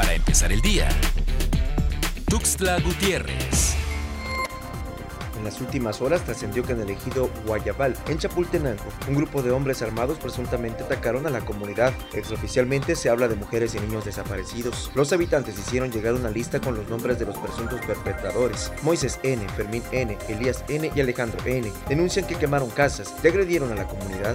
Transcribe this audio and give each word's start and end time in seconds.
Para 0.00 0.14
empezar 0.14 0.50
el 0.50 0.62
día. 0.62 0.88
Tuxtla 2.24 2.80
Gutiérrez. 2.80 3.74
En 5.36 5.44
las 5.44 5.60
últimas 5.60 6.00
horas 6.00 6.24
trascendió 6.24 6.62
que 6.62 6.72
en 6.72 6.80
el 6.80 6.88
ejido 6.88 7.28
Guayabal, 7.44 7.94
en 8.08 8.16
Chapultenango, 8.16 8.82
un 9.08 9.14
grupo 9.16 9.42
de 9.42 9.50
hombres 9.50 9.82
armados 9.82 10.16
presuntamente 10.18 10.84
atacaron 10.84 11.26
a 11.26 11.30
la 11.30 11.40
comunidad. 11.40 11.92
Extraoficialmente 12.14 12.96
se 12.96 13.10
habla 13.10 13.28
de 13.28 13.36
mujeres 13.36 13.74
y 13.74 13.80
niños 13.80 14.06
desaparecidos. 14.06 14.90
Los 14.94 15.12
habitantes 15.12 15.58
hicieron 15.58 15.92
llegar 15.92 16.14
una 16.14 16.30
lista 16.30 16.62
con 16.62 16.76
los 16.76 16.88
nombres 16.88 17.18
de 17.18 17.26
los 17.26 17.36
presuntos 17.36 17.78
perpetradores. 17.84 18.72
Moisés 18.82 19.20
N., 19.22 19.46
Fermín 19.50 19.82
N., 19.92 20.16
Elías 20.30 20.64
N. 20.68 20.90
y 20.94 21.00
Alejandro 21.02 21.38
N. 21.44 21.70
Denuncian 21.90 22.26
que 22.26 22.36
quemaron 22.36 22.70
casas 22.70 23.12
y 23.22 23.28
agredieron 23.28 23.70
a 23.70 23.74
la 23.74 23.86
comunidad. 23.86 24.34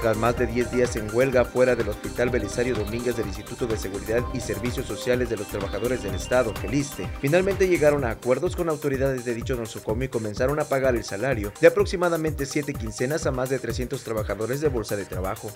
Tras 0.00 0.16
más 0.16 0.38
de 0.38 0.46
10 0.46 0.72
días 0.72 0.96
en 0.96 1.14
huelga 1.14 1.44
fuera 1.44 1.76
del 1.76 1.90
Hospital 1.90 2.30
Belisario 2.30 2.74
Domínguez 2.74 3.18
del 3.18 3.26
Instituto 3.26 3.66
de 3.66 3.76
Seguridad 3.76 4.22
y 4.32 4.40
Servicios 4.40 4.86
Sociales 4.86 5.28
de 5.28 5.36
los 5.36 5.48
Trabajadores 5.48 6.02
del 6.02 6.14
Estado, 6.14 6.54
el 6.62 6.72
ISTE, 6.72 7.06
finalmente 7.20 7.68
llegaron 7.68 8.04
a 8.04 8.10
acuerdos 8.10 8.56
con 8.56 8.70
autoridades 8.70 9.26
de 9.26 9.34
dicho 9.34 9.56
nosocomio 9.56 10.06
y 10.06 10.08
comenzaron 10.08 10.58
a 10.58 10.64
pagar 10.64 10.96
el 10.96 11.04
salario 11.04 11.52
de 11.60 11.66
aproximadamente 11.66 12.46
7 12.46 12.72
quincenas 12.72 13.26
a 13.26 13.30
más 13.30 13.50
de 13.50 13.58
300 13.58 14.02
trabajadores 14.02 14.62
de 14.62 14.68
bolsa 14.68 14.96
de 14.96 15.04
trabajo. 15.04 15.50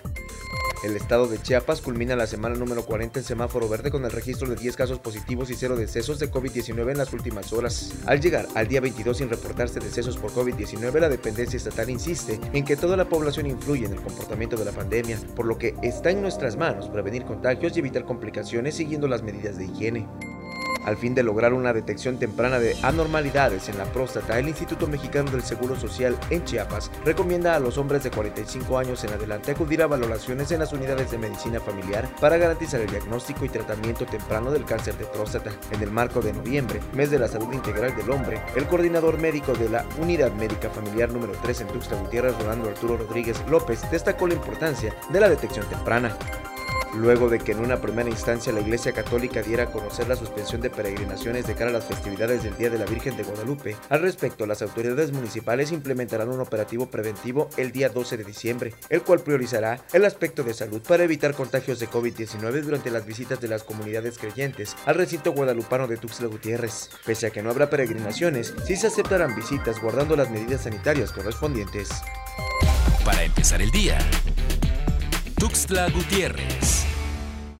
El 0.83 0.95
estado 0.95 1.27
de 1.27 1.41
Chiapas 1.41 1.81
culmina 1.81 2.15
la 2.15 2.27
semana 2.27 2.55
número 2.55 2.85
40 2.85 3.19
en 3.19 3.25
semáforo 3.25 3.67
verde 3.67 3.91
con 3.91 4.05
el 4.05 4.11
registro 4.11 4.47
de 4.47 4.55
10 4.55 4.75
casos 4.75 4.99
positivos 4.99 5.49
y 5.49 5.55
0 5.55 5.75
decesos 5.77 6.19
de 6.19 6.29
COVID-19 6.31 6.91
en 6.91 6.97
las 6.97 7.13
últimas 7.13 7.51
horas. 7.53 7.93
Al 8.05 8.21
llegar 8.21 8.47
al 8.55 8.67
día 8.67 8.81
22 8.81 9.17
sin 9.17 9.29
reportarse 9.29 9.79
decesos 9.79 10.17
por 10.17 10.31
COVID-19, 10.31 10.99
la 10.99 11.09
dependencia 11.09 11.57
estatal 11.57 11.89
insiste 11.89 12.39
en 12.53 12.65
que 12.65 12.75
toda 12.75 12.97
la 12.97 13.09
población 13.09 13.47
influye 13.47 13.85
en 13.85 13.93
el 13.93 14.01
comportamiento 14.01 14.57
de 14.57 14.65
la 14.65 14.71
pandemia, 14.71 15.17
por 15.35 15.45
lo 15.45 15.57
que 15.57 15.75
está 15.81 16.11
en 16.11 16.21
nuestras 16.21 16.57
manos 16.57 16.89
prevenir 16.89 17.25
contagios 17.25 17.75
y 17.75 17.79
evitar 17.79 18.05
complicaciones 18.05 18.75
siguiendo 18.75 19.07
las 19.07 19.23
medidas 19.23 19.57
de 19.57 19.65
higiene. 19.65 20.07
Al 20.85 20.97
fin 20.97 21.15
de 21.15 21.23
lograr 21.23 21.53
una 21.53 21.73
detección 21.73 22.17
temprana 22.19 22.59
de 22.59 22.77
anormalidades 22.83 23.69
en 23.69 23.77
la 23.77 23.85
próstata, 23.85 24.37
el 24.37 24.47
Instituto 24.47 24.87
Mexicano 24.87 25.31
del 25.31 25.41
Seguro 25.41 25.75
Social 25.75 26.15
en 26.29 26.43
Chiapas 26.45 26.91
recomienda 27.03 27.55
a 27.55 27.59
los 27.59 27.79
hombres 27.79 28.03
de 28.03 28.11
45 28.11 28.77
años 28.77 29.03
en 29.03 29.11
adelante 29.11 29.51
acudir 29.51 29.81
a 29.81 29.87
valoraciones 29.87 30.51
en 30.51 30.59
las 30.59 30.73
unidades 30.73 31.09
de 31.09 31.17
medicina 31.17 31.59
familiar 31.59 32.07
para 32.21 32.37
garantizar 32.37 32.81
el 32.81 32.89
diagnóstico 32.89 33.45
y 33.45 33.49
tratamiento 33.49 34.05
temprano 34.05 34.51
del 34.51 34.65
cáncer 34.65 34.95
de 34.97 35.05
próstata. 35.05 35.51
En 35.71 35.81
el 35.81 35.89
marco 35.89 36.21
de 36.21 36.33
noviembre, 36.33 36.79
mes 36.93 37.09
de 37.09 37.17
la 37.17 37.27
salud 37.27 37.51
integral 37.51 37.95
del 37.95 38.11
hombre, 38.11 38.39
el 38.55 38.67
coordinador 38.67 39.17
médico 39.17 39.53
de 39.53 39.69
la 39.69 39.85
Unidad 39.99 40.31
Médica 40.33 40.69
Familiar 40.69 41.11
número 41.11 41.33
3 41.41 41.61
en 41.61 41.67
Tuxtla 41.67 41.97
Gutiérrez, 41.97 42.37
Rolando 42.37 42.69
Arturo 42.69 42.97
Rodríguez 42.97 43.41
López, 43.49 43.81
destacó 43.89 44.27
la 44.27 44.35
importancia 44.35 44.93
de 45.09 45.19
la 45.19 45.29
detección 45.29 45.65
temprana 45.67 46.15
luego 46.95 47.29
de 47.29 47.39
que 47.39 47.51
en 47.51 47.59
una 47.59 47.81
primera 47.81 48.09
instancia 48.09 48.53
la 48.53 48.61
Iglesia 48.61 48.93
Católica 48.93 49.41
diera 49.41 49.63
a 49.63 49.71
conocer 49.71 50.07
la 50.07 50.15
suspensión 50.15 50.61
de 50.61 50.69
peregrinaciones 50.69 51.47
de 51.47 51.55
cara 51.55 51.69
a 51.69 51.73
las 51.73 51.85
festividades 51.85 52.43
del 52.43 52.57
Día 52.57 52.69
de 52.69 52.79
la 52.79 52.85
Virgen 52.85 53.17
de 53.17 53.23
Guadalupe. 53.23 53.75
Al 53.89 54.01
respecto, 54.01 54.45
las 54.45 54.61
autoridades 54.61 55.11
municipales 55.11 55.71
implementarán 55.71 56.29
un 56.29 56.39
operativo 56.39 56.89
preventivo 56.89 57.49
el 57.57 57.71
día 57.71 57.89
12 57.89 58.17
de 58.17 58.23
diciembre, 58.23 58.73
el 58.89 59.01
cual 59.01 59.19
priorizará 59.19 59.79
el 59.93 60.05
aspecto 60.05 60.43
de 60.43 60.53
salud 60.53 60.81
para 60.81 61.03
evitar 61.03 61.33
contagios 61.33 61.79
de 61.79 61.89
COVID-19 61.89 62.61
durante 62.61 62.91
las 62.91 63.05
visitas 63.05 63.41
de 63.41 63.47
las 63.47 63.63
comunidades 63.63 64.17
creyentes 64.17 64.75
al 64.85 64.95
recinto 64.95 65.33
guadalupano 65.33 65.87
de 65.87 65.97
Tuxtla 65.97 66.27
Gutiérrez. 66.27 66.89
Pese 67.05 67.27
a 67.27 67.29
que 67.29 67.41
no 67.41 67.49
habrá 67.49 67.69
peregrinaciones, 67.69 68.53
sí 68.65 68.75
se 68.75 68.87
aceptarán 68.87 69.35
visitas 69.35 69.81
guardando 69.81 70.15
las 70.15 70.29
medidas 70.29 70.63
sanitarias 70.63 71.11
correspondientes. 71.11 71.89
Para 73.03 73.23
empezar 73.23 73.61
el 73.61 73.71
día. 73.71 73.99
Tuxtla 75.37 75.89
Gutiérrez. 75.89 76.84